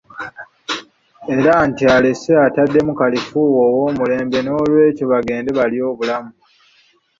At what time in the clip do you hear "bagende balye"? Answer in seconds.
5.11-5.81